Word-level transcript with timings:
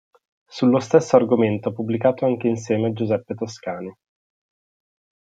Sullo 0.49 0.79
stesso 0.79 1.15
argomento 1.15 1.69
ha 1.69 1.73
pubblicato 1.73 2.25
anche 2.25 2.47
insieme 2.47 2.87
a 2.87 2.91
Giuseppe 2.91 3.35
Toscani. 3.35 3.95